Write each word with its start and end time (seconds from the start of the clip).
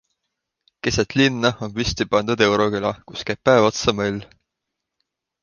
Keset 0.87 1.11
linna 1.19 1.51
on 1.65 1.75
püsti 1.75 2.07
pandud 2.15 2.41
euroküla, 2.47 2.93
kus 3.13 3.23
käib 3.31 3.43
päev 3.51 3.69
otsa 3.69 3.95
möll. 4.01 4.19